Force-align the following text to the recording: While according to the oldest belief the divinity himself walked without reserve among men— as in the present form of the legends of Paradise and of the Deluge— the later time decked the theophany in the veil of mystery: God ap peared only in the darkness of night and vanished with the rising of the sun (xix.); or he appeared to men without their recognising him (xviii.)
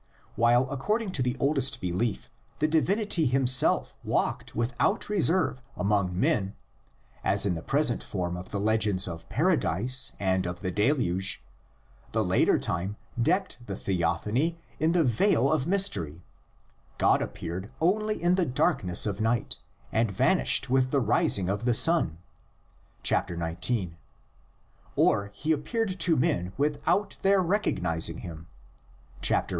While 0.35 0.67
according 0.71 1.11
to 1.11 1.21
the 1.21 1.37
oldest 1.39 1.79
belief 1.79 2.31
the 2.57 2.67
divinity 2.67 3.27
himself 3.27 3.95
walked 4.03 4.55
without 4.55 5.09
reserve 5.09 5.61
among 5.77 6.19
men— 6.19 6.55
as 7.23 7.45
in 7.45 7.53
the 7.53 7.61
present 7.61 8.01
form 8.03 8.35
of 8.35 8.49
the 8.49 8.59
legends 8.59 9.07
of 9.07 9.29
Paradise 9.29 10.13
and 10.19 10.47
of 10.47 10.61
the 10.61 10.71
Deluge— 10.71 11.43
the 12.13 12.23
later 12.23 12.57
time 12.57 12.97
decked 13.21 13.59
the 13.67 13.75
theophany 13.75 14.57
in 14.79 14.93
the 14.93 15.03
veil 15.03 15.51
of 15.51 15.67
mystery: 15.67 16.23
God 16.97 17.21
ap 17.21 17.35
peared 17.35 17.69
only 17.79 18.19
in 18.23 18.33
the 18.33 18.45
darkness 18.47 19.05
of 19.05 19.21
night 19.21 19.59
and 19.91 20.09
vanished 20.09 20.67
with 20.67 20.89
the 20.89 20.99
rising 20.99 21.47
of 21.47 21.63
the 21.63 21.75
sun 21.75 22.17
(xix.); 23.05 23.31
or 24.95 25.29
he 25.31 25.51
appeared 25.51 25.99
to 25.99 26.15
men 26.17 26.53
without 26.57 27.17
their 27.21 27.39
recognising 27.43 28.21
him 28.21 28.47
(xviii.) 29.23 29.43